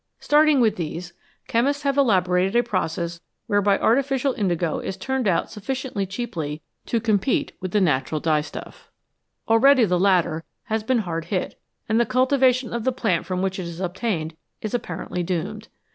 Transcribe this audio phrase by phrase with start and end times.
[0.19, 1.13] Starting with these,
[1.47, 7.51] chemists have elaborated a process whereby artificial indigo is turned out sufficiently cheaply to compete
[7.61, 8.89] with the natural dye stuff.
[9.47, 13.59] Already the latter has been hard hit, and the cultivation of the plant from which
[13.59, 15.67] it is obtained is apparently doomed.